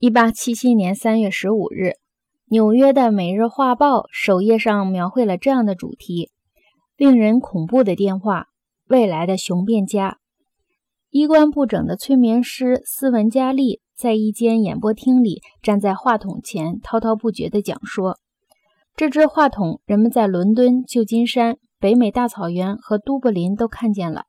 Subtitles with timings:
[0.00, 1.92] 一八七七年三月十五日，
[2.46, 6.30] 纽约的《每日画报》首页上描绘了这样的主题：
[6.96, 8.46] 令人恐怖的电话，
[8.88, 10.16] 未来的雄辩家。
[11.10, 18.18] 衣冠不整的催眠师斯文加利在一间演播厅里站在话筒前，滔滔不绝地讲说。
[18.96, 24.22] 这只话筒，人们在伦敦、旧金山、北美大草原和都柏林都看见了。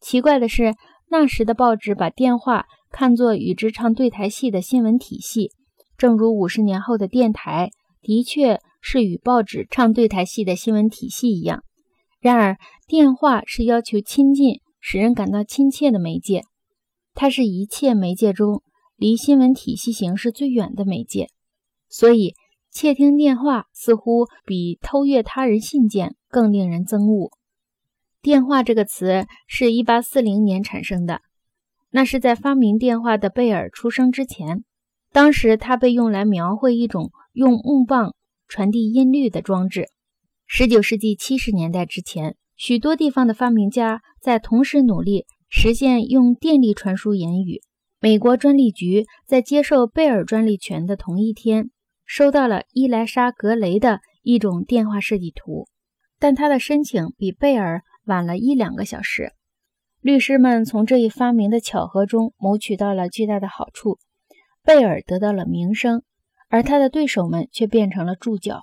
[0.00, 0.76] 奇怪的是，
[1.08, 2.66] 那时的报纸把电话。
[2.90, 5.52] 看作与之唱对台戏的新闻体系，
[5.96, 7.70] 正如五十年后的电台
[8.02, 11.62] 的确是与报纸唱对台戏的新闻体系一样。
[12.20, 16.42] 然而，电话是要求亲近、使人感到亲切的媒介，
[17.14, 18.62] 它是一切媒介中
[18.96, 21.28] 离新闻体系形式最远的媒介。
[21.88, 22.34] 所以，
[22.70, 27.30] 窃听电话似乎比偷阅他人信件更令人憎恶。
[28.20, 31.22] 电话这个词是一八四零年产生的。
[31.90, 34.64] 那是在发明电话的贝尔出生之前，
[35.12, 38.14] 当时它被用来描绘一种用木棒
[38.46, 39.88] 传递音律的装置。
[40.46, 47.60] 十九世纪七十年代之前，许多地方的发明家在同时努力实现用电力传输言语。
[48.00, 51.70] 美国专利局在接受贝尔专利权的同一天，
[52.06, 55.68] 收到了伊莱莎·格雷的一种电话设计图，
[56.18, 59.32] 但他的申请比贝尔晚了一两个小时。
[60.00, 63.98] 律师们从这一发明的巧合中谋取到了巨大的好处，
[64.64, 66.02] 贝尔得到了名声，
[66.48, 68.62] 而他的对手们却变成了注脚。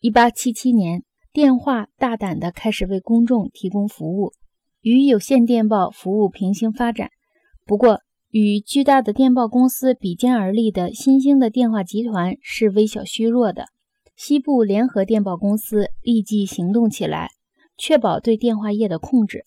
[0.00, 4.32] 1877年，电话大胆地开始为公众提供服务，
[4.80, 7.10] 与有线电报服务平行发展。
[7.66, 13.66] 不过，与巨大的电报公司比肩而立的新兴的电话集团是微小虚弱的。
[14.14, 17.28] 西部联合电报公司立即行动起来，
[17.76, 19.44] 确保对电话业的控制。